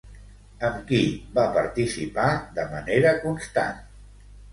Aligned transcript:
Amb 0.67 0.77
qui 0.91 1.01
va 1.35 1.43
participar 1.57 2.25
de 2.55 2.65
manera 2.71 3.13
constant? 3.27 3.79